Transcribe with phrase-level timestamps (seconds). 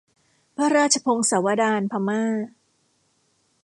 [0.55, 2.23] พระราชพงศาวดารพม่า